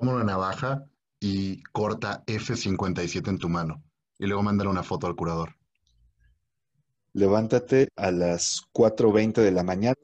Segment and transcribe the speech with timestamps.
[0.00, 0.86] Toma una navaja
[1.20, 3.84] y corta F57 en tu mano.
[4.18, 5.56] Y luego mándale una foto al curador.
[7.12, 9.98] Levántate a las 4.20 de la mañana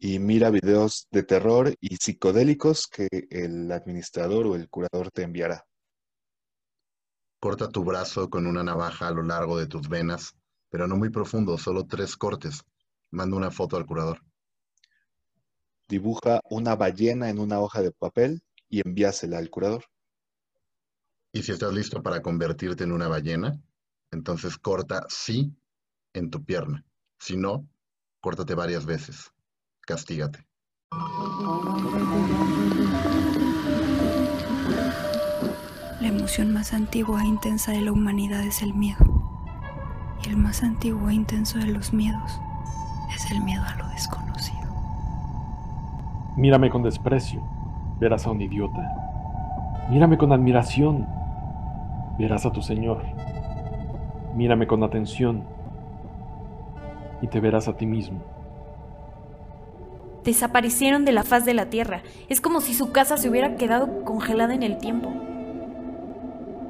[0.00, 5.64] y mira videos de terror y psicodélicos que el administrador o el curador te enviará.
[7.38, 10.34] Corta tu brazo con una navaja a lo largo de tus venas,
[10.70, 12.64] pero no muy profundo, solo tres cortes.
[13.12, 14.24] Manda una foto al curador.
[15.88, 19.84] Dibuja una ballena en una hoja de papel y envíasela al curador.
[21.32, 23.60] Y si estás listo para convertirte en una ballena,
[24.10, 25.54] entonces corta sí
[26.14, 26.84] en tu pierna.
[27.18, 27.68] Si no,
[28.20, 29.32] córtate varias veces.
[29.82, 30.46] Castígate.
[36.00, 39.04] La emoción más antigua e intensa de la humanidad es el miedo.
[40.24, 42.32] Y el más antiguo e intenso de los miedos
[43.14, 44.60] es el miedo a lo desconocido.
[46.36, 47.42] Mírame con desprecio,
[48.00, 48.80] verás a un idiota.
[49.90, 51.06] Mírame con admiración,
[52.18, 53.02] verás a tu Señor.
[54.34, 55.44] Mírame con atención
[57.20, 58.20] y te verás a ti mismo.
[60.24, 62.02] Desaparecieron de la faz de la Tierra.
[62.28, 65.10] Es como si su casa se hubiera quedado congelada en el tiempo.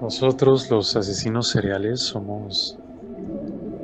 [0.00, 2.78] Nosotros los asesinos seriales somos...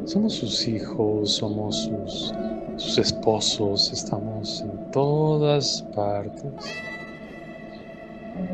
[0.05, 2.33] Somos sus hijos, somos sus,
[2.77, 6.55] sus esposos, estamos en todas partes.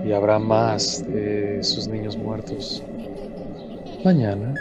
[0.05, 2.83] Y habrá más de sus niños muertos.
[4.05, 4.55] Mañana.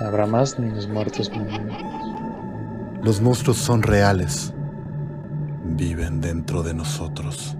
[0.00, 3.00] Habrá más niños muertos mañana.
[3.02, 4.54] Los monstruos son reales.
[5.64, 7.56] Viven dentro de nosotros.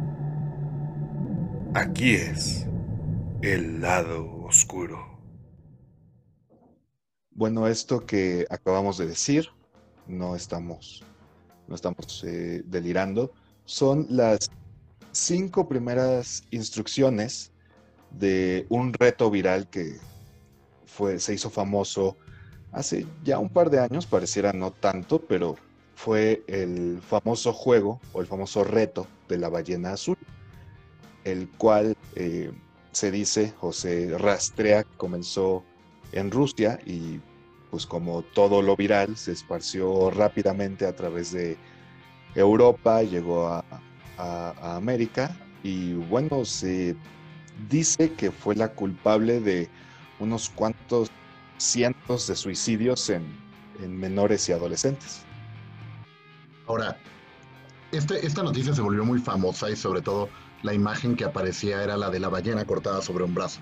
[1.74, 2.66] Aquí es
[3.42, 5.20] el lado oscuro.
[7.30, 9.48] Bueno, esto que acabamos de decir,
[10.08, 11.04] no estamos,
[11.68, 13.32] no estamos eh, delirando,
[13.64, 14.50] son las
[15.18, 17.52] cinco primeras instrucciones
[18.10, 19.96] de un reto viral que
[20.86, 22.16] fue, se hizo famoso
[22.72, 25.56] hace ya un par de años, pareciera no tanto, pero
[25.94, 30.16] fue el famoso juego o el famoso reto de la ballena azul,
[31.24, 32.52] el cual eh,
[32.92, 35.64] se dice o se rastrea que comenzó
[36.12, 37.20] en Rusia y
[37.70, 41.58] pues como todo lo viral se esparció rápidamente a través de
[42.34, 43.64] Europa, llegó a,
[44.18, 46.96] a América y bueno, se
[47.68, 49.68] dice que fue la culpable de
[50.20, 51.10] unos cuantos
[51.58, 53.24] cientos de suicidios en,
[53.82, 55.22] en menores y adolescentes.
[56.66, 56.96] Ahora,
[57.92, 60.28] este, esta noticia se volvió muy famosa y sobre todo
[60.62, 63.60] la imagen que aparecía era la de la ballena cortada sobre un brazo.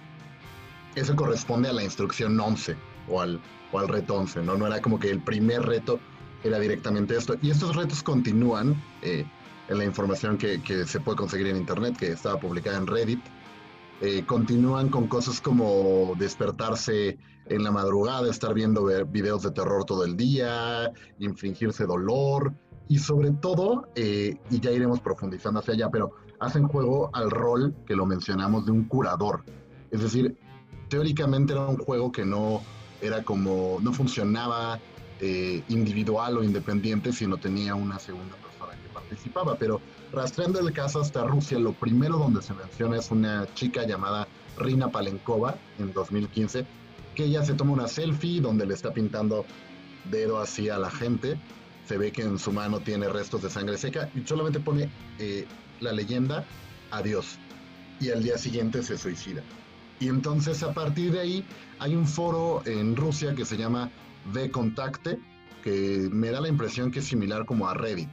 [0.95, 2.77] Eso corresponde a la instrucción 11
[3.09, 3.41] o al,
[3.73, 4.57] o al reto 11, ¿no?
[4.57, 6.01] No era como que el primer reto
[6.43, 7.37] era directamente esto.
[7.43, 9.27] Y estos retos continúan eh,
[9.69, 13.21] en la información que, que, se puede conseguir en Internet, que estaba publicada en Reddit.
[14.01, 20.05] Eh, continúan con cosas como despertarse en la madrugada, estar viendo videos de terror todo
[20.05, 22.53] el día, infringirse dolor
[22.89, 27.75] y sobre todo, eh, y ya iremos profundizando hacia allá, pero hacen juego al rol
[27.87, 29.45] que lo mencionamos de un curador.
[29.91, 30.37] Es decir,
[30.89, 32.61] teóricamente era un juego que no
[33.01, 34.79] era como, no funcionaba
[35.21, 38.37] eh, individual o independiente, sino tenía una segunda
[38.97, 39.81] participaba, pero
[40.13, 44.27] rastreando el caso hasta Rusia, lo primero donde se menciona es una chica llamada
[44.59, 46.67] Rina Palenkova en 2015,
[47.15, 49.45] que ella se toma una selfie donde le está pintando
[50.11, 51.39] dedo así a la gente.
[51.87, 55.47] Se ve que en su mano tiene restos de sangre seca y solamente pone eh,
[55.81, 56.45] la leyenda
[56.91, 57.39] adiós.
[58.01, 59.43] Y al día siguiente se suicida.
[60.01, 61.45] Y entonces a partir de ahí
[61.79, 63.91] hay un foro en Rusia que se llama
[64.33, 65.19] V-Contacte,
[65.63, 68.11] que me da la impresión que es similar como a Reddit,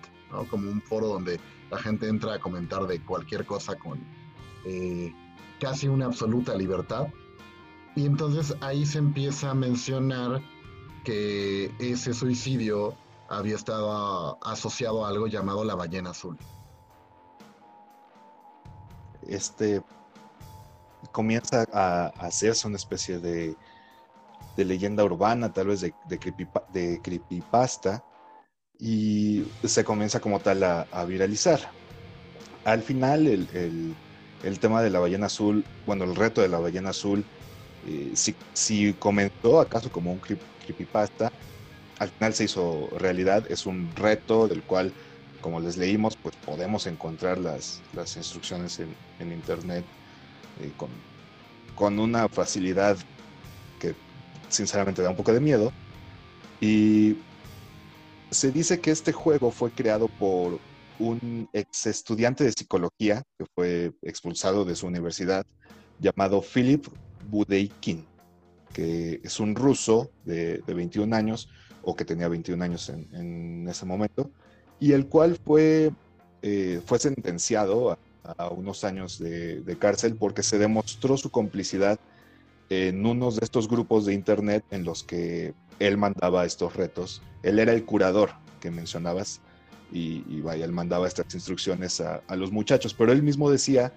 [0.49, 1.39] como un foro donde
[1.69, 3.99] la gente entra a comentar de cualquier cosa con
[4.65, 5.13] eh,
[5.59, 7.07] casi una absoluta libertad.
[7.95, 10.41] Y entonces ahí se empieza a mencionar
[11.03, 12.95] que ese suicidio
[13.29, 16.37] había estado asociado a algo llamado la ballena azul.
[19.27, 19.81] Este
[21.11, 23.55] comienza a, hacerse una especie de,
[24.55, 28.03] de, leyenda urbana, tal vez de, de creepypasta,
[28.79, 31.71] y se comienza como tal a, a viralizar.
[32.65, 33.95] Al final, el, el,
[34.43, 37.23] el, tema de la ballena azul, bueno, el reto de la ballena azul,
[37.87, 41.31] eh, si, si, comenzó acaso como un creepypasta,
[41.99, 44.93] al final se hizo realidad, es un reto del cual,
[45.41, 49.85] como les leímos, pues podemos encontrar las, las instrucciones en, en internet
[50.61, 50.89] eh, con,
[51.75, 52.97] con una facilidad
[53.79, 53.95] que
[54.49, 55.71] sinceramente da un poco de miedo.
[56.61, 57.17] Y
[58.33, 60.59] se dice que este juego fue creado por
[60.99, 65.45] un ex estudiante de psicología que fue expulsado de su universidad
[65.99, 66.85] llamado Philip
[67.29, 68.05] Budeikin,
[68.73, 71.49] que es un ruso de, 21 años,
[71.81, 74.31] o que tenía 21 años en, ese momento,
[74.79, 75.91] y el cual fue,
[76.41, 77.97] eh, fue sentenciado a,
[78.49, 81.99] unos años de, de, cárcel porque se demostró su complicidad
[82.73, 87.21] en uno de estos grupos de internet en los que él mandaba estos retos.
[87.43, 89.41] Él era el curador que mencionabas
[89.91, 93.93] y, vaya, él mandaba estas instrucciones a, los muchachos, pero él mismo decía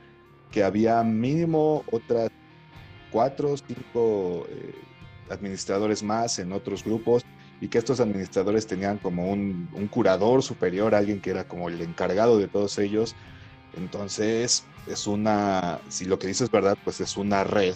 [0.50, 2.30] que había mínimo otras
[3.10, 4.74] cuatro o cinco eh,
[5.30, 7.24] administradores más en otros grupos
[7.62, 12.38] y que estos administradores tenían como un, curador superior, alguien que era como el encargado
[12.38, 13.14] de todos ellos.
[13.78, 17.74] Entonces, es una, si lo que dices es verdad, pues es una red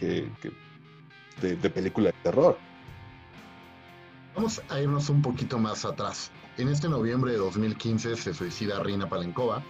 [0.00, 2.58] de película de terror.
[4.36, 6.30] Vamos a irnos un poquito más atrás.
[6.58, 9.62] En este noviembre de 2015 se suicida Rina Palenkova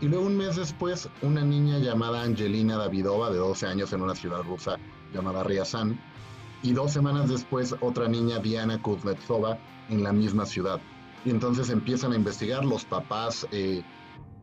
[0.00, 4.14] y luego un mes después una niña llamada Angelina Davidova de 12 años en una
[4.14, 4.76] ciudad rusa
[5.12, 5.98] llamada Ryazan
[6.62, 10.80] y dos semanas después otra niña Diana Kuznetsova en la misma ciudad.
[11.24, 13.82] Y entonces empiezan a investigar, los papás eh,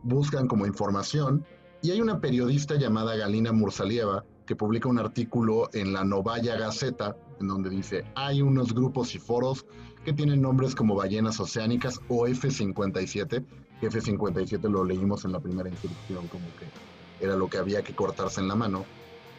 [0.04, 1.45] buscan como información
[1.81, 7.15] y hay una periodista llamada Galina Mursalieva que publica un artículo en la Novaya Gazeta
[7.39, 9.65] en donde dice, hay unos grupos y foros
[10.03, 13.45] que tienen nombres como ballenas oceánicas o F-57,
[13.81, 18.42] F-57 lo leímos en la primera instrucción como que era lo que había que cortarse
[18.42, 18.83] en la mano.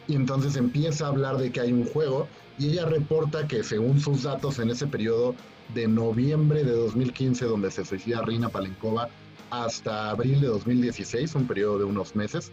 [0.07, 2.27] Y entonces empieza a hablar de que hay un juego
[2.57, 5.35] y ella reporta que según sus datos en ese periodo
[5.75, 9.09] de noviembre de 2015 donde se suicida Rina Palenkova
[9.51, 12.51] hasta abril de 2016, un periodo de unos meses,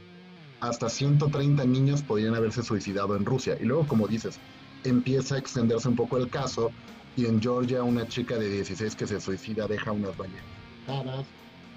[0.61, 3.57] hasta 130 niños podrían haberse suicidado en Rusia.
[3.61, 4.39] Y luego, como dices,
[4.85, 6.71] empieza a extenderse un poco el caso
[7.17, 10.45] y en Georgia una chica de 16 que se suicida deja unas ballenas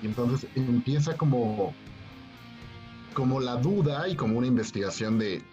[0.01, 1.73] y entonces empieza como
[3.13, 5.43] como la duda y como una investigación de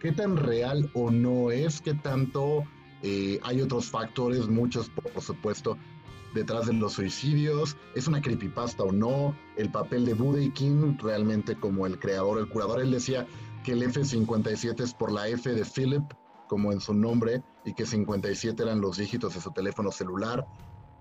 [0.00, 2.64] qué tan real o no es, qué tanto
[3.02, 5.78] eh, hay otros factores, muchos por supuesto,
[6.38, 11.56] detrás de los suicidios, es una creepypasta o no, el papel de Buddy King realmente
[11.56, 13.26] como el creador, el curador, él decía
[13.64, 16.04] que el F-57 es por la F de Philip,
[16.46, 20.46] como en su nombre, y que 57 eran los dígitos de su teléfono celular,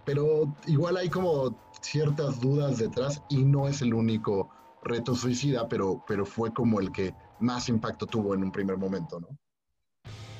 [0.06, 4.50] pero igual hay como ciertas dudas detrás y no es el único
[4.84, 9.20] reto suicida, pero, pero fue como el que más impacto tuvo en un primer momento,
[9.20, 9.28] ¿no?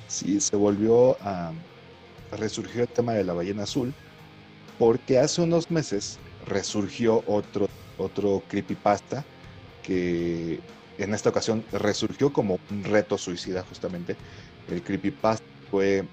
[0.08, 1.52] Sí, se volvió a
[2.32, 3.94] resurgió el tema de la ballena azul,
[4.78, 7.66] porque hace unos meses resurgió otro,
[7.98, 9.26] otro creepypasta
[9.84, 10.60] que
[10.98, 14.16] en esta ocasión resurgió como un reto suicida justamente.
[14.68, 16.08] El creepypasta fue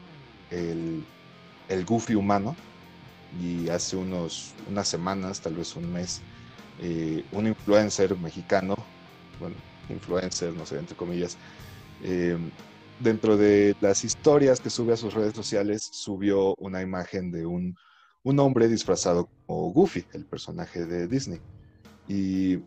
[0.50, 1.05] el,
[1.69, 2.56] el Goofy humano
[3.40, 6.20] y hace unos, unas semanas, tal vez un mes,
[6.81, 8.75] eh, un influencer mexicano,
[9.38, 9.56] bueno,
[9.88, 11.37] influencer, no sé, entre comillas,
[12.02, 12.38] eh,
[13.00, 17.75] dentro de las historias que sube a sus redes sociales, subió una imagen de un
[18.25, 21.41] un hombre disfrazado como Goofy, el personaje de Disney.
[22.09, 22.59] Y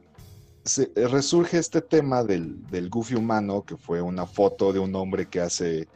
[0.63, 5.41] se, resurge este tema del, Goofy humano, que fue una foto de un hombre que
[5.41, 5.87] hace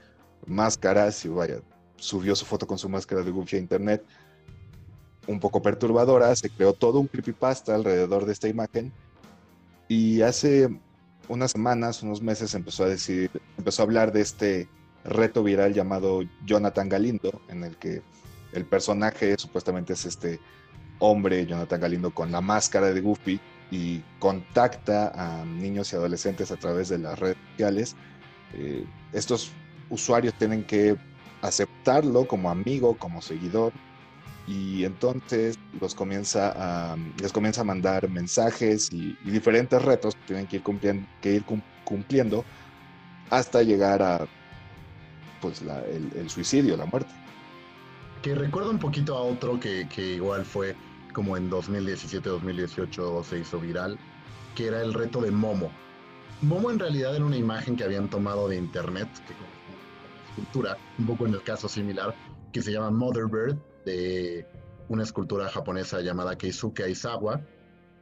[0.47, 1.61] máscaras y vaya,
[1.95, 4.03] subió su foto con su máscara de Goofy a internet,
[5.27, 8.91] un poco perturbadora, se creó todo un creepypasta alrededor de esta imagen
[9.87, 10.69] y hace
[11.27, 13.29] unas semanas, unos meses empezó a decir,
[13.59, 14.67] empezó a hablar de este
[15.03, 18.01] reto viral llamado Jonathan Galindo, en el que
[18.53, 20.39] el personaje supuestamente es este
[20.99, 23.39] hombre, Jonathan Galindo, con la máscara de Goofy
[23.71, 27.95] y contacta a niños y adolescentes a través de las redes sociales.
[28.53, 29.51] Eh, estos
[29.89, 30.95] usuarios tienen que
[31.41, 33.73] aceptarlo como amigo, como seguidor,
[34.47, 40.57] y entonces los comienza les comienza a mandar mensajes y, diferentes retos que tienen que
[40.57, 41.45] ir cumpliendo, que ir
[41.85, 42.43] cumpliendo
[43.29, 44.27] hasta llegar a
[45.41, 47.20] pues, el suicidio, la muerte
[48.21, 50.75] que recuerda un poquito a otro que, igual fue
[51.13, 53.97] como en 2017-2018 se hizo viral,
[54.55, 55.71] que era el reto de Momo.
[56.41, 59.33] Momo en realidad era una imagen que habían tomado de internet, que
[60.29, 62.15] escultura, un poco en el caso similar,
[62.51, 64.45] que se llama Mother Bird, de
[64.87, 67.41] una escultura japonesa llamada Keisuke Aizawa,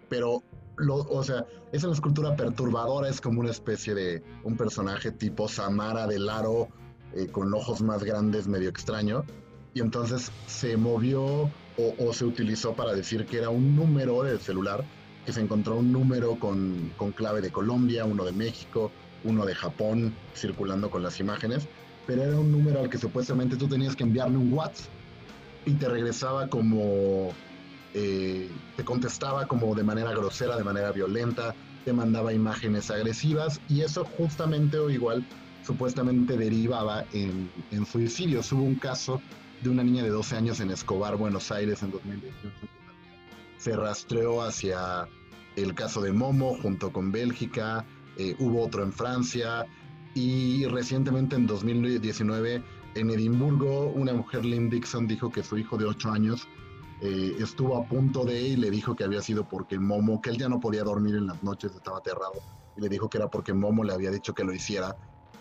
[0.09, 0.43] pero,
[0.77, 5.47] lo, o sea, es una escultura perturbadora, es como una especie de un personaje tipo
[5.47, 6.67] Samara del Aro,
[7.13, 9.23] eh, con ojos más grandes, medio extraño,
[9.73, 14.83] y entonces se movió o, se utilizó para decir que era un número del celular,
[15.25, 18.91] que se encontró un número con, con, clave de Colombia, uno de México,
[19.23, 21.67] uno de Japón, circulando con las imágenes,
[22.05, 24.91] pero era un número al que supuestamente tú tenías que enviarle un WhatsApp
[25.65, 27.29] y te regresaba como
[27.93, 33.81] eh, te contestaba como de manera grosera, de manera violenta, te mandaba imágenes agresivas y
[33.81, 35.25] eso justamente o igual
[35.63, 38.51] supuestamente derivaba en, en suicidios.
[38.51, 39.21] Hubo un caso
[39.61, 42.35] de una niña de 12 años en Escobar, Buenos Aires, en 2018.
[43.57, 45.07] Se rastreó hacia
[45.55, 47.85] el caso de Momo junto con Bélgica,
[48.17, 49.65] eh, hubo otro en Francia
[50.13, 52.63] y recientemente en 2019
[52.95, 56.47] en Edimburgo una mujer, Lynn Dixon, dijo que su hijo de 8 años
[57.01, 60.37] eh, estuvo a punto de y le dijo que había sido porque Momo, que él
[60.37, 62.33] ya no podía dormir en las noches, estaba aterrado,
[62.75, 64.95] y le dijo que era porque Momo le había dicho que lo hiciera.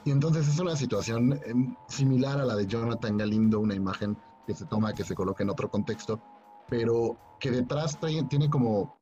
[0.05, 4.55] Y entonces es una situación em, similar a la de Jonathan Galindo, una imagen que
[4.55, 6.21] se toma, que se coloca en otro contexto,
[6.69, 8.99] pero que detrás tiene como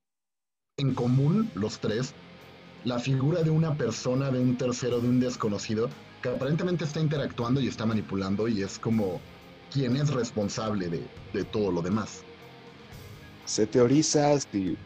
[0.77, 2.15] en común los tres
[2.85, 5.89] la figura de una persona, de un tercero, de un desconocido,
[6.23, 9.21] que aparentemente está interactuando y está manipulando y es como
[9.73, 12.23] quien es responsable de, de todo lo demás.
[13.45, 14.77] Se teoriza si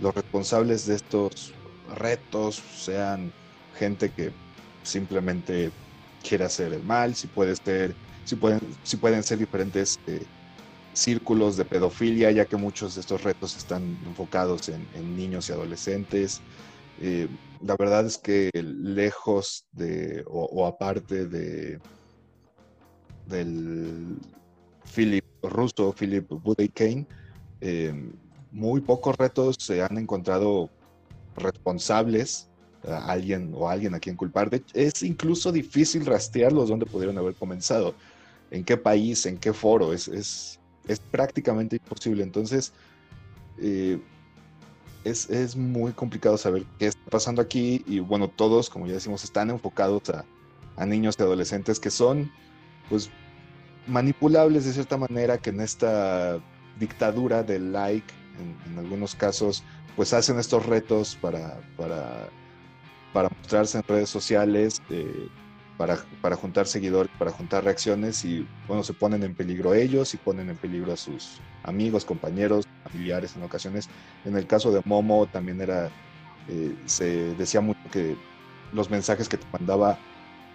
[0.00, 1.52] los responsables de estos
[1.96, 3.32] retos sean
[3.76, 4.32] gente que
[4.82, 5.70] simplemente
[6.26, 7.94] quiere hacer el mal, si puede ser,
[8.24, 10.24] si pueden, si pueden ser diferentes eh,
[10.92, 16.40] círculos de pedofilia, ya que muchos de estos retos están enfocados en, niños y adolescentes.
[17.00, 17.28] Eh,
[17.62, 21.78] la verdad es que lejos de, o, aparte de
[23.26, 24.18] del
[24.92, 26.70] Philip ruso, Philip Budey
[27.60, 28.12] eh,
[28.50, 30.68] muy pocos retos se han encontrado
[31.36, 32.49] responsables
[32.88, 34.50] alguien o alguien a quien culpar.
[34.72, 37.94] es incluso difícil rastrearlos donde pudieron haber comenzado,
[38.50, 40.58] en qué país, en qué foro, es, es,
[40.88, 42.22] es prácticamente imposible.
[42.22, 42.72] Entonces,
[43.58, 44.00] eh,
[45.04, 49.24] es, es, muy complicado saber qué está pasando aquí y bueno, todos, como ya decimos,
[49.24, 50.24] están enfocados a,
[50.76, 52.30] a niños y adolescentes que son,
[52.88, 53.10] pues,
[53.86, 56.38] manipulables de cierta manera, que en esta
[56.78, 59.62] dictadura del like, en, en algunos casos,
[59.96, 62.28] pues hacen estos retos para, para
[63.12, 65.28] para mostrarse en redes sociales, eh,
[65.76, 70.18] para, para, juntar seguidores, para juntar reacciones y bueno, se ponen en peligro ellos y
[70.18, 73.88] ponen en peligro a sus amigos, compañeros, familiares en ocasiones.
[74.24, 75.90] En el caso de Momo también era,
[76.46, 78.18] eh, se decía mucho que
[78.70, 79.98] los mensajes que te mandaba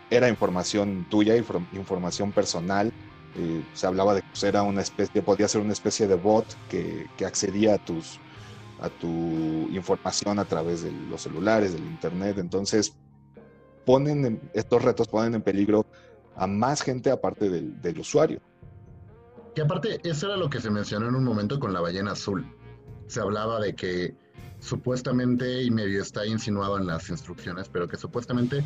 [0.10, 1.36] era información tuya,
[1.72, 2.92] información personal.
[3.34, 7.10] Eh, se hablaba de que era una especie, podía ser una especie de bot que
[7.26, 8.22] accedía a tus,
[8.80, 12.38] a tu información a través de los celulares, del internet.
[12.38, 12.98] Entonces,
[13.86, 15.86] ponen estos retos ponen en peligro
[16.36, 18.42] a más gente aparte del, del usuario.
[19.54, 22.46] Que aparte, eso era lo que se mencionó en un momento con la ballena azul.
[23.08, 24.16] Se hablaba de que
[24.60, 28.66] supuestamente, y medio está insinuado en las instrucciones, pero que supuestamente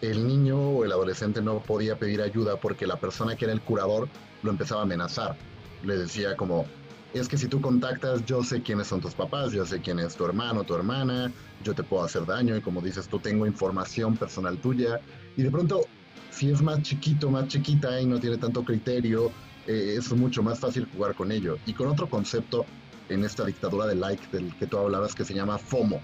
[0.00, 3.60] el niño o el adolescente no podía pedir ayuda porque la persona que era el
[3.60, 4.08] curador
[4.42, 5.36] lo empezaba a amenazar.
[5.84, 6.66] Le decía como,
[7.14, 10.16] es que si tú contactas, yo sé quiénes son tus papás, yo sé quién es
[10.16, 11.30] tu hermano, tu hermana,
[11.62, 15.00] yo te puedo hacer daño y como dices tú, tengo información personal tuya.
[15.36, 15.82] Y de pronto,
[16.30, 19.30] si es más chiquito, más chiquita y no tiene tanto criterio,
[19.66, 21.58] eh, es mucho más fácil jugar con ello.
[21.66, 22.64] Y con otro concepto
[23.08, 26.00] en esta dictadura de like del que tú hablabas que se llama FOMO.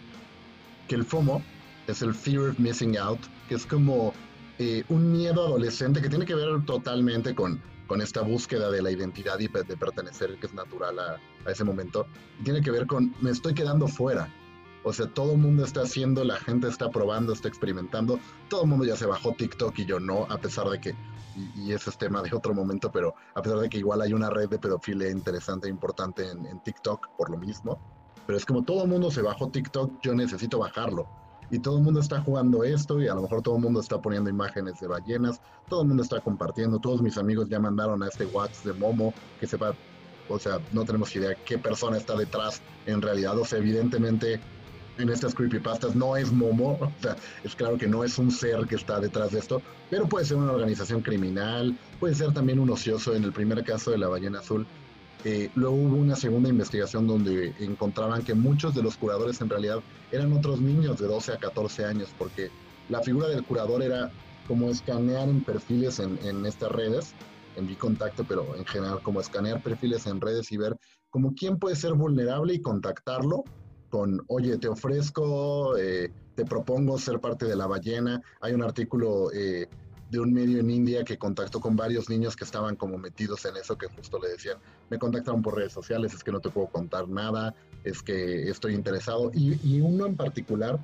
[0.89, 1.43] Que el FOMO
[1.87, 4.13] es el Fear of Missing Out, que es como
[4.59, 8.93] eh, un miedo adolescente que tiene que ver totalmente con con esta búsqueda de la
[8.93, 12.07] identidad y de pertenecer, que es natural a, ese momento,
[12.45, 14.33] tiene que ver con me estoy quedando fuera.
[14.85, 18.21] O sea, todo el mundo está haciendo, la gente está probando, está experimentando.
[18.49, 20.95] Todo el mundo ya se bajó TikTok y yo no, a pesar de que,
[21.57, 24.31] y, ese es tema de otro momento, pero a pesar de que igual hay una
[24.31, 27.81] red de pedofilia interesante e importante en, en TikTok por lo mismo.
[28.27, 31.09] Pero es como todo el mundo se bajó TikTok, yo necesito bajarlo
[31.51, 34.01] y todo el mundo está jugando esto y a lo mejor todo el mundo está
[34.01, 38.09] poniendo imágenes de ballenas, todo el mundo está compartiendo, todos mis amigos ya mandaron a
[38.09, 39.75] este WhatsApp de Momo que sepa,
[40.29, 44.41] o sea, no tenemos idea qué persona está detrás en realidad, o sea, evidentemente
[44.99, 48.67] en estas creepypastas no es Momo, o sea, es claro que no es un ser
[48.67, 52.71] que está detrás de esto, pero puede ser una organización criminal, puede ser también un
[52.71, 54.67] ocioso, en el primer caso de la ballena azul,
[55.25, 59.81] eh, luego hubo una segunda investigación donde encontraban que muchos de los curadores en realidad
[60.13, 62.51] eran otros niños de 12 a 14 años, porque
[62.89, 64.11] la figura del curador era
[64.47, 67.15] como escanear en perfiles en, estas redes,
[67.57, 70.77] en mi contacto, pero en general como escanear perfiles en redes y ver
[71.11, 73.45] como quién puede ser vulnerable y contactarlo
[73.91, 78.21] con, oye, te ofrezco, eh, te propongo ser parte de la ballena.
[78.41, 79.67] Hay un artículo eh,
[80.11, 83.57] de un medio en India que contactó con varios niños que estaban como metidos en
[83.57, 86.69] eso, que justo le decían, me contactaron por redes sociales, es que no te puedo
[86.69, 89.31] contar nada, es que estoy interesado.
[89.35, 90.79] Y, uno en particular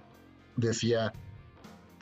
[0.57, 1.13] decía,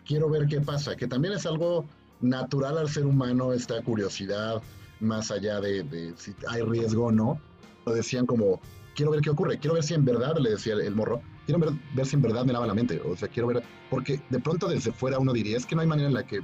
[0.05, 1.87] quiero ver qué pasa, que también es algo
[2.21, 4.61] natural al ser humano, esta curiosidad,
[5.01, 7.41] más allá de, de si hay riesgo o no.
[7.87, 8.61] Lo decían como,
[8.95, 11.71] quiero ver qué ocurre, quiero ver si en verdad, le decía el morro, quiero ver,
[11.95, 14.69] ver, si en verdad me lava la mente, o sea, quiero ver, porque de pronto
[14.69, 16.41] desde fuera uno diría, es que no hay manera en la que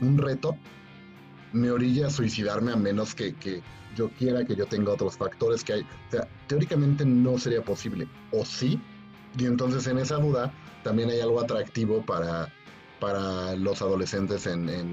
[0.00, 0.56] un reto
[1.52, 3.62] me orilla a suicidarme a menos que, que
[3.96, 5.86] yo quiera, que yo tenga otros factores que hay,
[6.48, 8.80] teóricamente no sería posible, o sí,
[9.38, 12.48] y entonces en esa duda también hay algo atractivo para,
[13.00, 14.92] para los adolescentes en,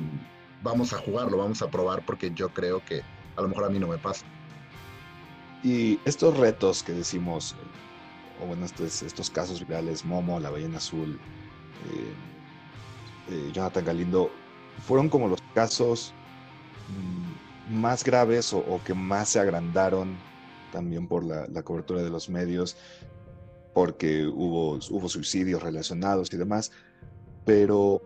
[0.61, 3.01] vamos a jugarlo, vamos a probar porque yo creo que
[3.35, 4.25] a lo mejor a mí no me pasa.
[5.63, 7.55] Y estos retos que decimos,
[8.41, 11.19] o bueno, estos, estos casos virales, Momo, la ballena azul,
[11.89, 12.13] eh,
[13.31, 14.31] eh, Jonathan Galindo,
[14.79, 16.13] fueron como los casos
[16.89, 20.17] mmm, más graves o, que más se agrandaron
[20.71, 22.77] también por la, cobertura de los medios,
[23.73, 26.71] porque hubo, hubo suicidios relacionados y demás,
[27.45, 28.01] pero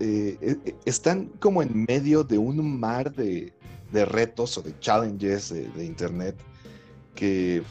[0.00, 3.52] eh, están como en medio de un mar de,
[3.92, 6.36] de retos o de challenges de, de, Internet
[7.14, 7.62] que,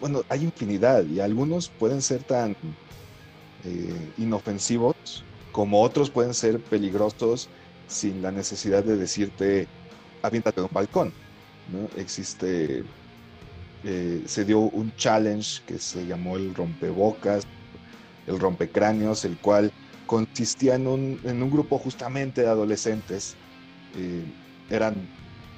[0.00, 2.56] bueno, hay infinidad y algunos pueden ser tan
[3.64, 5.24] eh, inofensivos
[5.54, 7.48] como otros pueden ser peligrosos
[7.86, 9.68] sin la necesidad de decirte,
[10.20, 11.12] aviéntate de un balcón.
[11.72, 11.88] ¿no?
[11.96, 12.82] Existe,
[13.84, 17.46] eh, se dio un challenge que se llamó el rompebocas,
[18.26, 19.70] el rompecráneos, el cual
[20.06, 23.36] consistía en un, grupo justamente de adolescentes.
[23.96, 24.24] Eh,
[24.70, 25.08] eran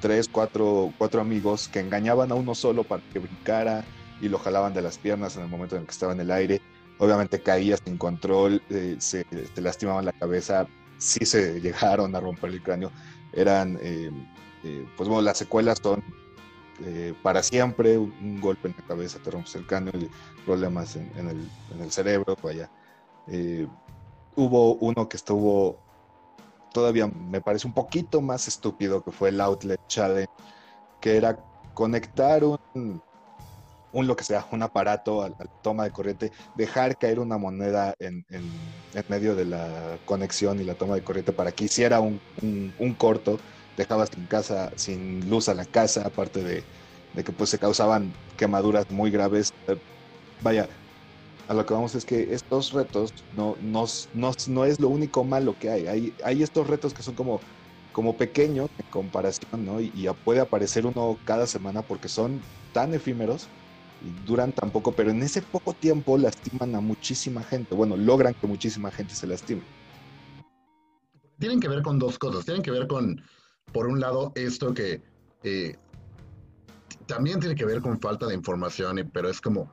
[0.03, 3.83] tres, cuatro, cuatro amigos que engañaban a uno solo para que brincara
[4.21, 6.31] y lo jalaban de las piernas en el momento en el que estaba en el
[6.31, 6.61] aire.
[6.99, 10.67] Obviamente caía sin control, eh, se, te lastimaban la cabeza,
[10.99, 12.91] sí se llegaron a romper el cráneo.
[13.33, 14.11] Eran, eh,
[14.65, 16.03] eh, pues bueno, las secuelas son
[17.23, 19.93] para siempre, un, golpe en la cabeza te rompes el cráneo
[20.45, 22.69] problemas en, en, el, en el, cerebro, vaya.
[24.35, 25.79] hubo uno que estuvo
[26.77, 30.31] todavía me parece un poquito más estúpido que fue el Outlet Challenge,
[31.01, 31.39] que era
[31.73, 33.01] conectar un,
[33.97, 38.27] un lo que sea, un aparato la toma de corriente, dejar caer una moneda en,
[38.29, 38.45] en,
[38.93, 42.21] en, medio de la conexión y la toma de corriente para que hiciera un,
[42.79, 43.39] un, corto,
[43.75, 46.63] dejabas sin casa, sin luz a la casa, aparte de,
[47.15, 49.55] de que pues se causaban quemaduras muy graves.
[50.43, 50.69] Vaya,
[51.49, 55.25] a lo que vamos es que estos retos no, no, no, no es lo único
[55.25, 55.87] malo que hay.
[55.87, 56.15] hay.
[56.23, 57.41] Hay estos retos que son como,
[57.93, 59.81] como pequeños en comparación, ¿no?
[59.81, 62.43] Y, puede aparecer uno cada semana porque son
[62.75, 63.49] tan efímeros
[64.27, 67.75] duran tan poco, pero en ese poco tiempo lastiman a muchísima gente.
[67.75, 69.63] Bueno, logran que muchísima gente se lastime.
[71.39, 72.45] Tienen que ver con dos cosas.
[72.45, 73.21] Tienen que ver con,
[73.73, 75.03] por un lado, esto que
[75.43, 75.77] eh,
[77.07, 79.71] también tiene que ver con falta de información, pero es como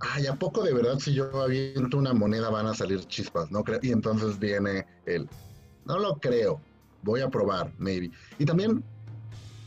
[0.00, 3.50] ay, ¿a poco de verdad si yo aviento una moneda van a salir chispas?
[3.50, 3.80] ¿No creo?
[3.82, 5.28] Y entonces viene el,
[5.84, 6.60] no lo creo,
[7.02, 8.10] voy a probar, maybe.
[8.38, 8.82] Y también,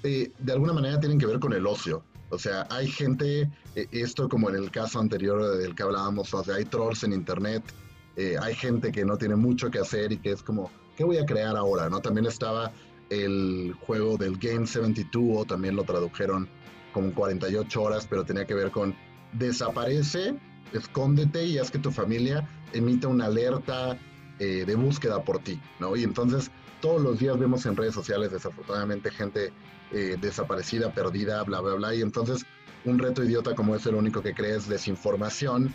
[0.04, 2.04] eh, de alguna manera, tienen que ver con el ocio.
[2.30, 6.56] O sea, hay gente, esto como en el caso anterior del que hablábamos, o sea,
[6.56, 7.64] hay trolls en internet,
[8.16, 11.18] eh, hay gente que no tiene mucho que hacer y que es como, ¿qué voy
[11.18, 11.90] a crear ahora?
[11.90, 12.02] ¿No?
[12.02, 12.72] También estaba
[13.10, 16.48] el juego del Game 72, o también lo tradujeron
[16.94, 18.96] como 48 horas, pero tenía que ver con
[19.34, 20.36] desaparece,
[20.74, 23.98] escóndete y haz que tu familia emita una alerta
[24.40, 25.96] eh, de búsqueda por ti, ¿no?
[25.96, 29.54] Y entonces todos los días vemos en redes sociales desafortunadamente gente
[29.92, 32.46] eh, desaparecida, perdida, bla, bla, bla, y entonces
[32.86, 35.74] un reto idiota como es el único que crees desinformación,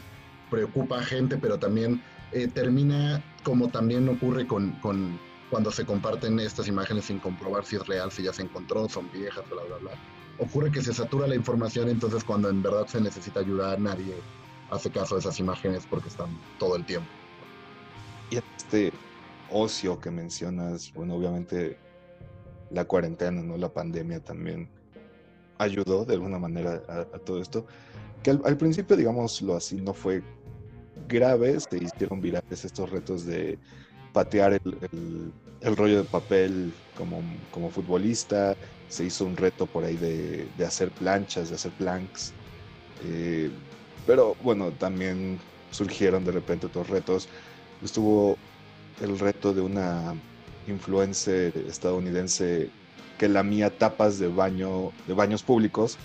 [0.51, 6.41] preocupa a gente, pero también eh, termina como también ocurre con, con cuando se comparten
[6.41, 9.77] estas imágenes sin comprobar si es real, si ya se encontró, son viejas, bla, bla,
[9.79, 14.15] bla ocurre que se satura la información, entonces cuando en verdad se necesita ayuda, nadie
[14.71, 17.09] hace caso de esas imágenes porque están todo el tiempo.
[18.31, 18.93] Y este
[19.51, 21.79] ocio que mencionas, bueno, obviamente
[22.71, 23.57] la cuarentena, ¿no?
[23.57, 24.69] La pandemia también
[25.59, 27.67] ayudó de alguna manera a, todo esto,
[28.23, 30.23] que al, principio, digámoslo así, no fue
[31.09, 33.59] grave, se hicieron virales estos retos de
[34.13, 38.57] patear el, el, el rollo de papel como, como futbolista,
[38.89, 42.33] se hizo un reto por ahí de, de hacer planchas, de hacer planks.
[43.05, 43.51] Eh,
[44.07, 45.39] pero bueno, también
[45.71, 47.29] surgieron de repente otros retos.
[47.83, 48.37] Estuvo
[49.01, 50.15] el reto de una
[50.67, 52.71] influencer estadounidense
[53.19, 55.97] que lamía tapas de baño de baños públicos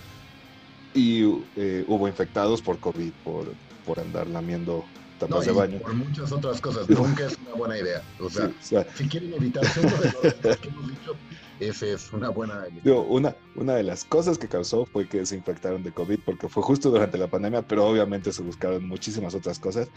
[0.94, 1.22] y
[1.56, 3.46] eh, hubo infectados por COVID por,
[3.86, 4.84] por andar lamiendo
[5.18, 5.78] tapas no, de baño.
[5.80, 8.02] Por muchas otras cosas, nunca es una buena idea.
[8.20, 11.16] O sea, sí, o sea si quieren evitar uno de los que hemos dicho,
[11.60, 15.36] esa es una buena Digo, una, una de las cosas que causó fue que se
[15.36, 19.58] infectaron de COVID porque fue justo durante la pandemia, pero obviamente se buscaron muchísimas otras
[19.58, 19.88] cosas.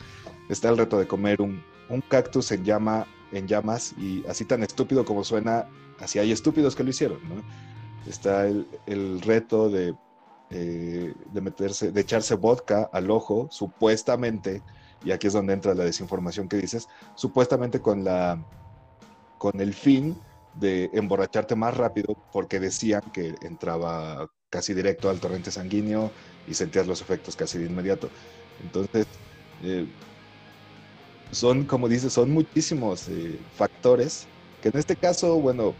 [0.49, 4.63] Está el reto de comer un, un cactus en, llama, en llamas y así tan
[4.63, 5.67] estúpido como suena,
[5.99, 7.19] así hay estúpidos que lo hicieron.
[8.07, 9.95] Está el, el reto de
[10.51, 14.61] eh, de meterse, de echarse vodka al ojo, supuestamente,
[15.03, 18.45] y aquí es donde entra la desinformación que dices, supuestamente con la
[19.39, 20.15] con el fin
[20.53, 26.11] de emborracharte más rápido porque decían que entraba casi directo al torrente sanguíneo
[26.47, 28.09] y sentías los efectos casi de inmediato.
[28.63, 29.07] Entonces,
[29.63, 29.87] eh,
[31.35, 34.25] son, como dices, son muchísimos eh, factores
[34.61, 35.75] que en este caso, bueno,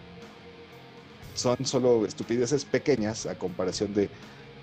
[1.34, 4.10] son solo estupideces pequeñas a comparación de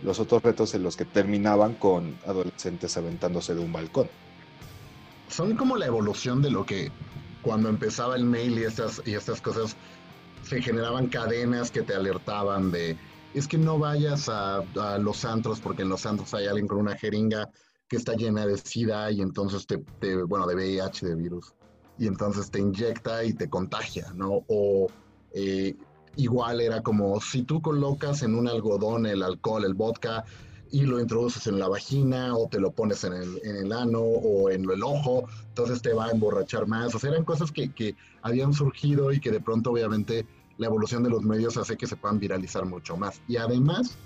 [0.03, 4.09] los otros retos en los que terminaban con adolescentes aventándose de un balcón.
[5.29, 6.93] Son como la evolución de lo que
[7.41, 9.77] cuando empezaba el mail y estas, y estas cosas
[10.43, 12.99] se generaban cadenas que te alertaban de
[13.33, 16.79] es que no vayas a, a, los antros porque en los antros hay alguien con
[16.79, 17.49] una jeringa
[17.93, 19.77] que está llena de sida y entonces te,
[20.25, 21.53] bueno, de VIH, de virus,
[21.99, 24.47] y entonces te inyecta y te contagia, ¿no?
[24.49, 24.87] O
[25.35, 25.77] eh,
[26.17, 30.25] igual era como si tú colocas en un algodón el alcohol, el vodka,
[30.71, 34.01] y lo introduces en la vagina o te lo pones en el, en el ano
[34.01, 36.95] o en el ojo, entonces te va a emborrachar más.
[36.95, 40.27] O sea, eran cosas que, que habían surgido y que de pronto obviamente
[40.57, 43.21] la evolución de los medios hace que se puedan viralizar mucho más.
[43.29, 43.99] Y además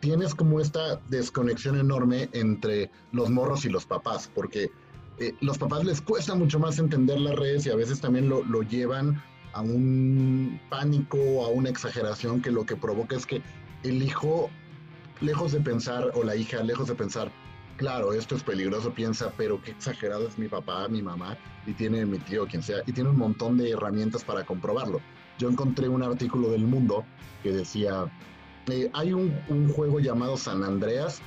[0.00, 4.70] tienes como esta desconexión enorme entre los morros y los papás, porque
[5.18, 8.42] eh, los papás les cuesta mucho más entender las redes y a veces también lo,
[8.44, 13.42] lo llevan a un pánico, a una exageración que lo que provoca es que
[13.82, 14.50] el hijo
[15.20, 17.30] lejos de pensar, o la hija, lejos de pensar,
[17.76, 21.36] claro, esto es peligroso, piensa, pero qué exagerado es mi papá, mi mamá,
[21.66, 25.00] y tiene mi tío, quien sea, y tiene un montón de herramientas para comprobarlo.
[25.38, 27.04] Yo encontré un artículo del Mundo
[27.42, 28.10] que decía,
[28.72, 31.20] eh, hay un, juego llamado San Andreas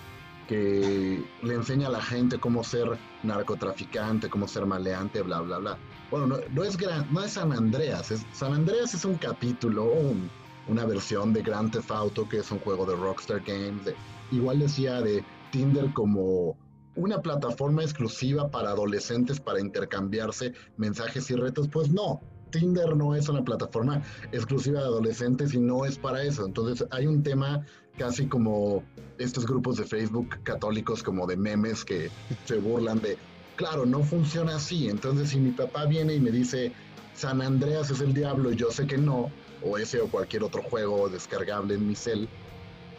[0.47, 5.77] que le enseña a la gente cómo ser narcotraficante, cómo ser maleante, bla, bla, bla.
[6.12, 10.29] Bueno, no, es, gran, no es San Andreas, es, San Andreas es un capítulo, un,
[10.67, 13.93] una versión de Grand Theft Auto, que es un juego de Rockstar Games.
[14.32, 16.58] Igual decía de Tinder como
[16.95, 21.67] una plataforma exclusiva para adolescentes para intercambiarse mensajes y retos.
[21.67, 22.21] Pues no,
[22.53, 26.45] Tinder no es una plataforma exclusiva de adolescentes y no es para eso.
[26.45, 27.65] Entonces hay un tema
[27.97, 28.83] casi como
[29.17, 32.09] estos grupos de Facebook católicos como de memes que
[32.45, 33.17] se burlan de,
[33.55, 34.87] claro, no funciona así.
[34.87, 36.71] Entonces si mi papá viene y me dice,
[37.15, 39.31] San Andreas es el diablo y yo sé que no,
[39.63, 42.29] o ese o cualquier otro juego descargable en mi cel,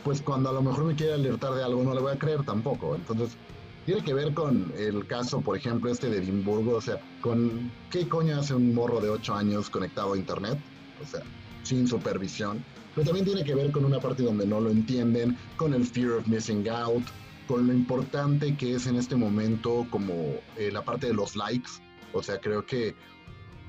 [0.03, 2.45] pues cuando a lo mejor me quiere alertar de algo no le voy a creer
[2.45, 2.95] tampoco.
[2.95, 3.37] Entonces,
[3.87, 8.09] tiene que ver con el caso, por ejemplo, este de Edimburgo, o sea, con qué
[8.09, 10.59] coño hace un morro de 8 años conectado a Internet,
[11.03, 11.21] o sea,
[11.63, 12.65] sin supervisión.
[12.95, 16.13] Pero también tiene que ver con una parte donde no lo entienden, con el fear
[16.13, 17.05] of missing out,
[17.47, 20.15] con lo importante que es en este momento como
[20.57, 21.71] eh, la parte de los likes.
[22.13, 22.95] O sea, creo que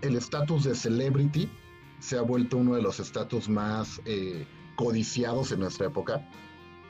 [0.02, 1.50] el estatus de celebrity
[2.00, 6.30] se ha vuelto uno de los estatus más eh, codiciados en nuestra época,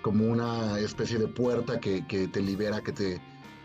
[0.06, 3.20] como una especie de puerta que, te libera, que te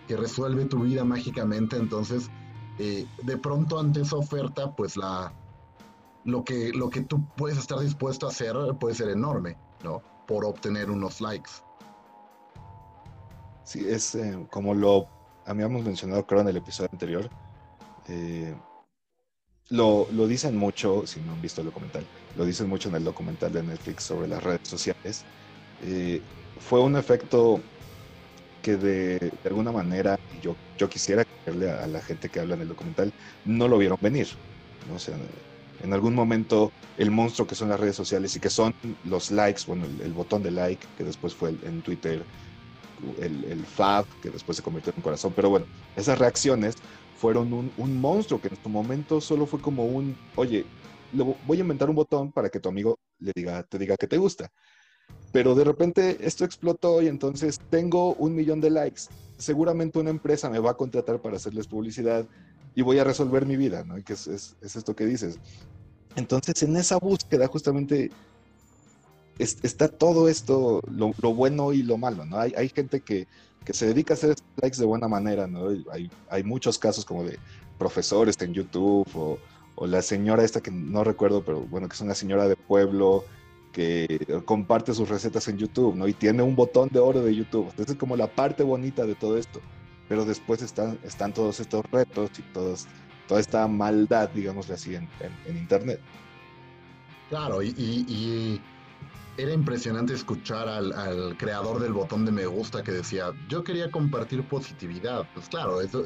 [0.09, 1.77] que resuelve tu vida mágicamente.
[1.77, 2.31] Entonces,
[2.79, 5.35] eh, de pronto ante esa oferta, pues la
[6.25, 10.01] lo que, lo que tú puedes estar dispuesto a hacer puede ser enorme, ¿no?
[10.27, 11.51] Por obtener unos likes.
[13.63, 15.09] Sí, es eh, como lo
[15.45, 17.29] habíamos mencionado, creo, en el episodio anterior.
[18.09, 18.57] Eh,
[19.69, 23.05] lo, lo, dicen mucho, si no han visto el documental, lo dicen mucho en el
[23.05, 25.27] documental de Netflix sobre las redes sociales.
[25.85, 26.21] Eh,
[26.59, 27.61] fue un efecto
[28.63, 32.69] que de, alguna manera yo, yo quisiera creerle a, la gente que habla en el
[32.69, 33.13] documental,
[33.45, 34.29] no lo vieron venir.
[34.89, 34.97] ¿no?
[34.97, 34.99] O
[35.83, 39.63] en algún momento el monstruo que son las redes sociales y que son los likes,
[39.67, 42.23] bueno, el, botón de like, que después fue en Twitter,
[43.19, 45.65] el, el, fab, que después se convirtió en corazón, pero bueno,
[45.97, 46.77] esas reacciones
[47.17, 50.65] fueron un, monstruo que en su momento solo fue como un, oye,
[51.13, 54.17] voy a inventar un botón para que tu amigo le diga, te diga que te
[54.17, 54.51] gusta.
[55.33, 59.03] Pero de repente esto explotó y entonces tengo un millón de likes.
[59.39, 62.27] Seguramente una empresa me va a contratar para hacerles publicidad
[62.75, 64.03] y voy a resolver mi vida, ¿no?
[64.05, 65.39] Que es, es, es esto que dices.
[66.17, 68.11] Entonces, en esa búsqueda justamente
[69.39, 72.39] es, está todo esto, lo, lo, bueno y lo malo, ¿no?
[72.39, 73.27] Hay, hay gente que,
[73.65, 75.69] que, se dedica a hacer likes de buena manera, ¿no?
[75.93, 77.39] Hay, hay muchos casos como de
[77.79, 79.39] profesores en YouTube o,
[79.77, 83.25] o, la señora esta que no recuerdo, pero bueno, que es una señora de pueblo
[83.73, 86.09] que comparte sus recetas en YouTube, ¿no?
[86.09, 87.69] Y tiene un botón de oro de YouTube.
[87.71, 89.61] Entonces es como la parte bonita de todo esto
[90.11, 90.99] pero después están,
[91.33, 92.89] todos estos retos y todos,
[93.29, 95.09] toda esta maldad, digámosle así, en,
[95.47, 96.01] en, Internet.
[97.29, 98.61] Claro, y,
[99.37, 104.43] era impresionante escuchar al, creador del botón de me gusta que decía, yo quería compartir
[104.49, 105.29] positividad.
[105.33, 106.05] Pues claro, esto,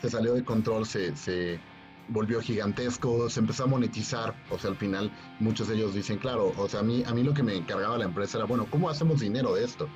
[0.00, 1.60] se salió de control, se
[2.08, 6.52] volvió gigantesco, se empezó a monetizar, o sea, al final muchos de ellos dicen, claro,
[6.56, 8.90] o sea, a mí, a mí lo que me encargaba la empresa era, bueno, ¿cómo
[8.90, 9.88] hacemos dinero de esto?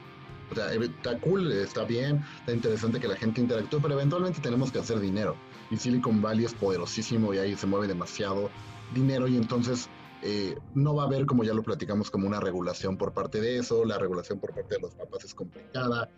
[0.51, 4.73] O sea, está cool, está bien, está interesante que la gente interactúe, pero eventualmente tenemos
[4.73, 5.37] que hacer dinero.
[5.71, 8.49] Y Silicon Valley es poderosísimo y ahí se mueve demasiado
[8.95, 9.91] dinero y entonces
[10.23, 13.59] eh, no va a haber, como ya lo platicamos, como una regulación por parte de
[13.59, 16.09] eso, la regulación por parte de los papás es complicada.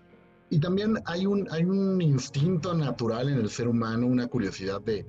[0.48, 5.06] Y también hay un, hay un instinto natural en el ser humano, una curiosidad de,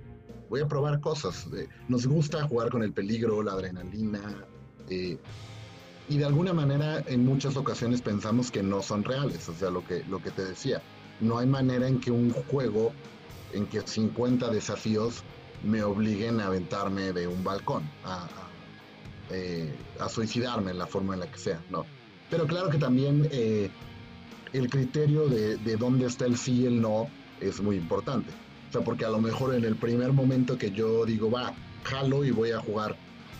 [0.51, 1.47] voy a probar cosas.
[1.87, 4.21] nos gusta jugar con el peligro, la adrenalina.
[4.89, 5.17] Eh,
[6.09, 9.85] y de alguna manera en muchas ocasiones pensamos que no son reales, o sea, lo
[9.85, 10.81] que, lo que te decía,
[11.21, 12.91] no hay manera en que un juego,
[13.53, 15.23] en que 50 desafíos
[15.63, 18.27] me obliguen a aventarme de un balcón, a,
[19.29, 21.85] eh, a suicidarme en la forma en la que sea, ¿no?
[22.29, 23.71] Pero claro que también eh,
[24.51, 27.07] el criterio de, de, dónde está el sí y el no
[27.39, 28.33] es muy importante.
[28.71, 31.53] O sea, porque a lo mejor en el primer momento que yo digo, va,
[31.83, 32.95] jalo y voy a jugar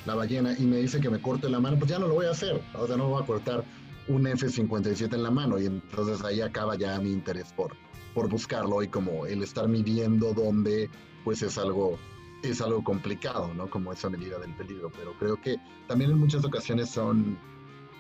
[0.06, 2.26] la ballena y me dice que me corte la mano, pues ya no lo voy
[2.26, 2.62] a hacer.
[2.78, 3.64] O sea, no voy a cortar
[4.10, 7.78] un F-57 en la mano y entonces ahí acaba ya mi interés por,
[8.14, 10.90] por buscarlo y como el estar midiendo dónde,
[11.24, 11.98] pues es algo
[12.44, 13.70] es algo complicado, ¿no?
[13.70, 15.56] Como esa medida del peligro, pero creo que
[15.88, 17.38] también en muchas ocasiones son,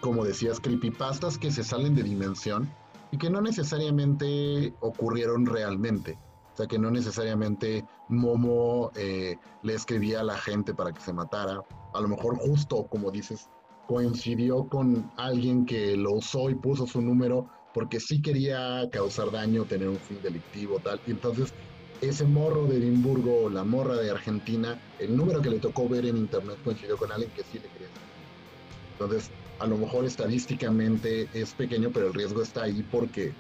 [0.01, 2.69] como decías, creepypastas que se salen de dimensión
[3.11, 6.17] y que no necesariamente ocurrieron realmente.
[6.53, 11.13] O sea, que no necesariamente Momo eh, le escribía a la gente para que se
[11.13, 11.63] matara.
[11.93, 13.49] A lo mejor justo, como dices,
[13.87, 19.65] coincidió con alguien que lo usó y puso su número porque sí quería causar daño,
[19.65, 21.01] tener un fin delictivo, tal.
[21.07, 21.53] Y entonces
[22.01, 26.17] ese morro de Edimburgo, la morra de Argentina, el número que le tocó ver en
[26.17, 27.87] internet coincidió con alguien que sí le quería.
[28.93, 33.33] Entonces, a lo mejor estadísticamente es pequeño, pero el riesgo está ahí porque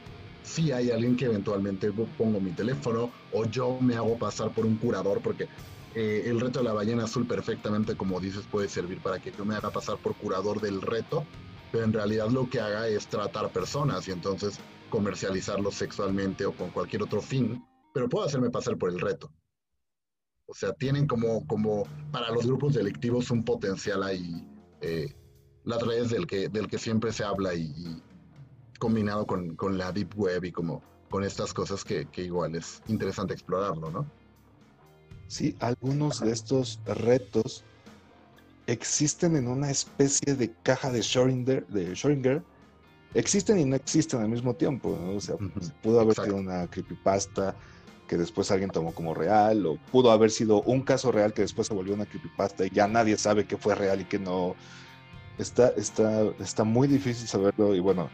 [0.43, 4.77] sí hay alguien que eventualmente pongo mi teléfono o yo me hago pasar por un
[4.77, 5.47] curador porque
[5.95, 9.45] eh, el reto de la ballena azul perfectamente, como dices, puede servir para que yo
[9.45, 11.25] me haga pasar por curador del reto,
[11.71, 16.69] pero en realidad lo que haga es tratar personas y entonces comercializarlos sexualmente o con
[16.69, 17.61] cualquier otro fin
[17.93, 19.31] pero puedo hacerme pasar por el reto.
[20.45, 24.45] O sea, tienen como, como para los grupos delictivos un potencial ahí,
[24.81, 25.13] eh,
[25.63, 28.01] las redes del que, del que siempre se habla y,
[28.81, 32.81] combinado con, con, la Deep Web y como con estas cosas que, que, igual es
[32.87, 34.07] interesante explorarlo, ¿no?
[35.27, 37.63] Sí, algunos de estos retos
[38.65, 42.41] existen en una especie de caja de Schrödinger, de Schrödinger
[43.13, 45.17] existen y no existen al mismo tiempo, ¿no?
[45.17, 45.35] O sea,
[45.83, 47.55] pudo haber sido una creepypasta,
[48.07, 51.67] que después alguien tomó como real, o pudo haber sido un caso real que después
[51.67, 54.55] se volvió una creepypasta y ya nadie sabe qué fue real y qué no.
[55.37, 58.09] Está, está, está muy difícil saberlo y bueno,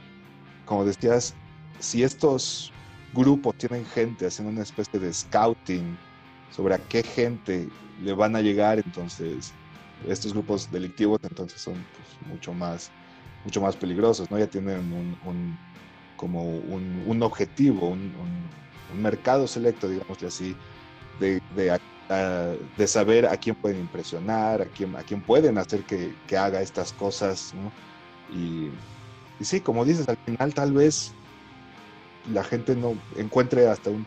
[0.67, 1.33] como decías,
[1.79, 2.71] si estos
[3.13, 5.97] grupos tienen gente haciendo una especie de scouting
[6.51, 7.67] sobre a qué gente
[8.03, 9.51] le van a llegar, entonces
[10.07, 12.91] estos grupos delictivos entonces son pues, mucho más
[13.43, 14.37] mucho más peligrosos, ¿no?
[14.37, 15.57] Ya tienen un,
[16.17, 18.11] como un, objetivo, un
[18.91, 20.55] un mercado selecto, digamos así,
[21.19, 21.41] de,
[22.77, 26.61] de, saber a quién pueden impresionar, a quién, a quién pueden hacer que, que haga
[26.61, 27.53] estas cosas.
[28.31, 28.69] Y,
[29.39, 31.11] y, sí, como dices, al final tal vez
[32.31, 34.05] la gente no encuentre hasta un,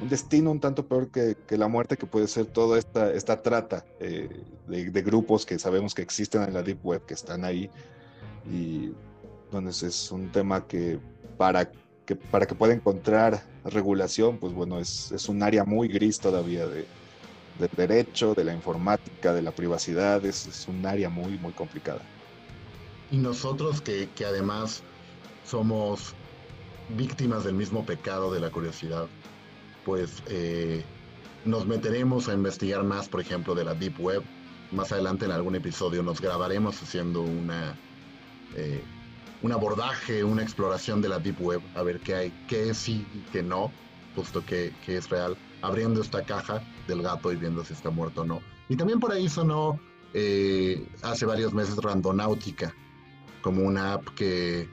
[0.00, 3.42] un destino un tanto peor que, que, la muerte, que puede ser toda esta, esta
[3.42, 4.28] trata eh,
[4.68, 7.70] de, de, grupos que sabemos que existen en la Deep Web, que están ahí.
[8.50, 8.92] Y
[9.50, 10.98] bueno, es un tema que
[11.36, 11.70] para
[12.04, 16.66] que para que pueda encontrar regulación, pues bueno, es, es un área muy gris todavía
[16.66, 16.84] de,
[17.58, 22.00] del derecho, de la informática, de la privacidad, es, es, un área muy, muy complicada.
[23.12, 24.82] Y nosotros que, que además
[25.44, 26.14] somos
[26.96, 29.06] víctimas del mismo pecado de la curiosidad,
[29.84, 30.82] pues eh,
[31.44, 34.22] nos meteremos a investigar más, por ejemplo, de la Deep Web.
[34.70, 37.76] Más adelante en algún episodio nos grabaremos haciendo una...
[38.56, 38.82] Eh,
[39.42, 43.18] un abordaje, una exploración de la Deep Web, a ver qué hay, qué sí y
[43.32, 43.72] qué no,
[44.14, 48.22] puesto que, que, es real, abriendo esta caja del gato y viendo si está muerto
[48.22, 48.40] o no.
[48.68, 49.80] Y también por ahí sonó
[50.14, 52.72] eh, hace varios meses Randonáutica,
[53.42, 54.68] como una app que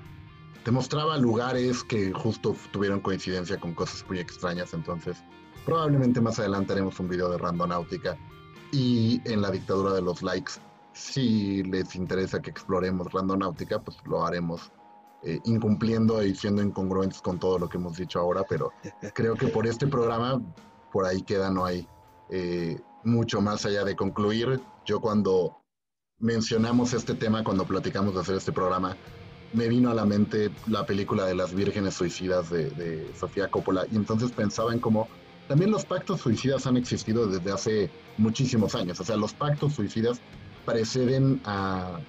[0.64, 5.24] te mostraba lugares que justo tuvieron coincidencia con cosas muy extrañas, entonces
[5.66, 8.18] probablemente más adelante haremos un video de Randonáutica
[8.72, 10.54] y en la dictadura de los likes
[10.94, 14.72] si les interesa que exploremos Randonáutica, pues lo haremos
[15.24, 18.72] eh, incumpliendo y siendo incongruentes con todo lo que hemos dicho ahora, pero
[19.14, 20.42] creo que por este programa,
[20.92, 21.88] por ahí queda, no hay
[22.30, 24.62] eh, mucho más allá de concluir.
[24.86, 25.59] Yo cuando
[26.20, 28.96] mencionamos este tema, cuando platicamos de hacer este programa,
[29.54, 33.86] me vino a la mente la película de las vírgenes suicidas de, de Sofía Coppola
[33.92, 35.08] y entonces pensaba en cómo
[35.48, 39.00] también los pactos suicidas han existido desde hace muchísimos años.
[39.00, 40.22] O sea, los pactos suicidas
[40.64, 42.00] preceden a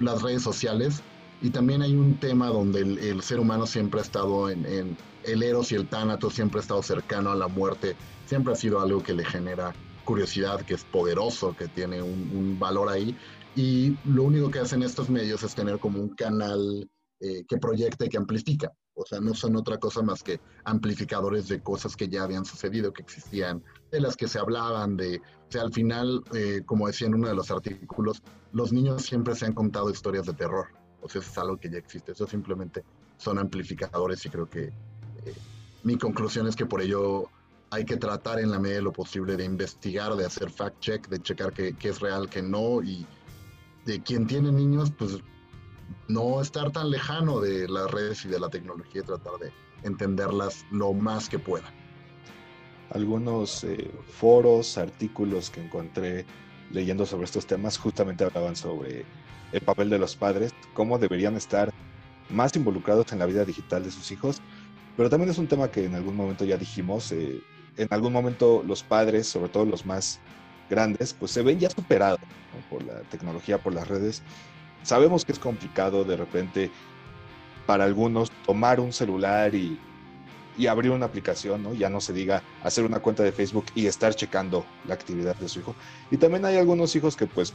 [0.00, 1.02] las redes sociales
[1.40, 5.70] Y también hay un tema donde el, ser humano siempre ha estado en, el eros
[5.70, 7.94] y el tánato, siempre ha estado cercano a la muerte,
[8.26, 9.72] siempre ha sido algo que le genera
[10.04, 13.16] curiosidad, que es poderoso, que tiene un, valor ahí.
[13.58, 18.04] Y lo único que hacen estos medios es tener como un canal eh, que proyecta
[18.04, 18.70] y que amplifica.
[18.94, 22.92] O sea, no son otra cosa más que amplificadores de cosas que ya habían sucedido,
[22.92, 27.08] que existían, de las que se hablaban, de, o sea, al final, eh, como decía
[27.08, 30.68] en uno de los artículos, los niños siempre se han contado historias de terror.
[31.02, 32.12] O sea, eso es algo que ya existe.
[32.12, 32.84] Eso simplemente
[33.16, 35.34] son amplificadores y creo que eh,
[35.82, 37.26] mi conclusión es que por ello
[37.70, 41.08] hay que tratar en la medida de lo posible de investigar, de hacer fact check,
[41.08, 43.04] de checar qué es real, qué no y
[43.88, 45.18] de quien tiene niños, pues
[46.08, 49.50] no estar tan lejano de las redes y de la tecnología y tratar de
[49.82, 51.72] entenderlas lo más que pueda.
[52.90, 56.26] Algunos eh, foros, artículos que encontré
[56.70, 59.06] leyendo sobre estos temas justamente hablaban sobre
[59.52, 61.72] el papel de los padres, cómo deberían estar
[62.28, 64.42] más involucrados en la vida digital de sus hijos,
[64.98, 67.40] pero también es un tema que en algún momento ya dijimos, eh,
[67.78, 70.20] en algún momento los padres, sobre todo los más
[70.68, 72.20] grandes, pues se ven ya superados
[72.70, 74.22] por la tecnología, por las redes,
[74.82, 76.70] Sabemos que es complicado de repente
[77.66, 79.78] para algunos tomar un celular y,
[80.68, 81.72] abrir una aplicación, ¿no?
[81.72, 85.48] Ya no se diga hacer una cuenta de Facebook y estar checando la actividad de
[85.48, 85.74] su hijo.
[86.10, 87.52] Y también hay algunos hijos que pues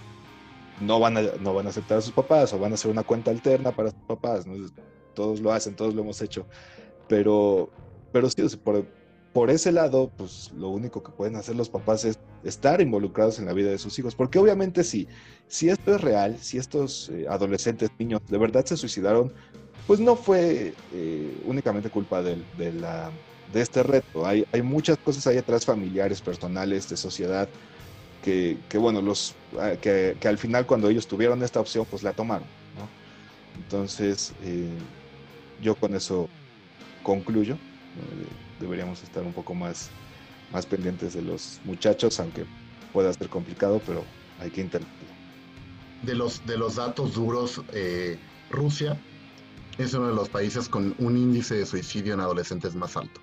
[0.80, 3.04] no van a, no van a aceptar a sus papás o van a hacer una
[3.04, 4.46] cuenta alterna para sus papás.
[5.16, 6.46] Todos lo hacen, todos lo hemos hecho.
[7.10, 7.70] Pero,
[8.14, 8.86] pero sí, por,
[9.34, 13.46] por ese lado, pues lo único que pueden hacer los papás es estar involucrados en
[13.46, 14.16] la vida de sus hijos.
[14.16, 15.08] Porque obviamente si,
[15.48, 19.32] si esto es real, si estos eh, adolescentes, niños, de verdad se suicidaron,
[19.88, 22.38] pues no fue eh, únicamente culpa de,
[22.74, 23.12] la,
[23.52, 24.26] de este reto.
[24.26, 27.50] Hay, hay muchas cosas ahí atrás, familiares, personales, de sociedad,
[28.24, 32.14] que, que bueno, los, ah, que, al final cuando ellos tuvieron esta opción, pues la
[32.14, 32.48] tomaron.
[33.56, 34.68] Entonces, eh,
[35.62, 36.28] yo con eso
[37.04, 37.58] concluyo
[38.60, 39.90] deberíamos estar un poco más,
[40.54, 42.46] más pendientes de los muchachos, aunque
[42.92, 44.04] pueda ser complicado, pero
[44.40, 45.14] hay que intentarlo.
[46.04, 49.00] De los, de los datos duros, eh, Rusia
[49.78, 53.20] es uno de los países con un índice de suicidio en adolescentes más alto.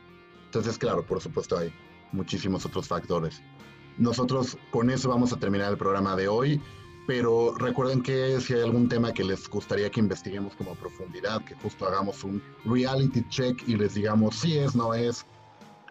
[0.47, 1.73] Entonces, claro, por supuesto hay
[2.13, 3.41] muchísimos otros factores.
[3.99, 6.61] Nosotros con eso vamos a terminar el programa de hoy
[7.11, 11.57] pero recuerden que si hay algún tema que les gustaría que investiguemos como profundidad, que
[11.57, 15.27] justo hagamos un reality check y les digamos si es, no es,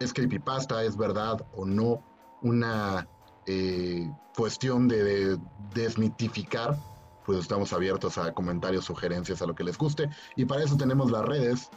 [0.00, 2.02] es creepypasta, es verdad o no,
[2.42, 3.06] una
[3.46, 5.38] eh, cuestión de,
[5.74, 6.76] desmitificar,
[7.24, 10.08] pues estamos abiertos a comentarios, sugerencias, a lo que les guste.
[10.34, 11.70] Y para eso tenemos las redes.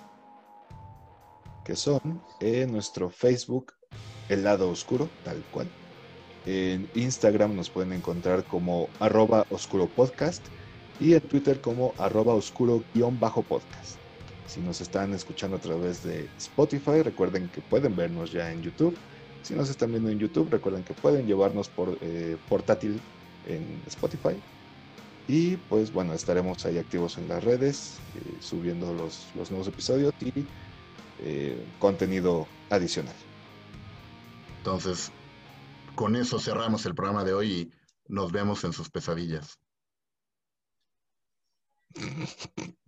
[1.64, 3.74] Que son en nuestro Facebook,
[4.30, 5.70] El Lado Oscuro, tal cual
[6.46, 10.46] en Instagram nos pueden encontrar como arroba oscuro podcast
[11.00, 14.03] y en Twitter como arroba oscuro-podcast.
[14.48, 18.96] Si nos están escuchando a través de Spotify, recuerden que pueden vernos ya en YouTube.
[19.42, 23.00] Si nos están viendo en YouTube, recuerden que pueden llevarnos por eh, portátil
[23.48, 24.36] en Spotify.
[25.28, 30.14] Y pues bueno, estaremos ahí activos en las redes, eh, subiendo los, los, nuevos episodios
[30.20, 30.46] y
[31.20, 33.16] eh, contenido adicional.
[34.58, 35.12] Entonces,
[35.96, 37.72] con eso cerramos el programa de hoy y
[38.08, 39.60] nos vemos en sus pesadillas.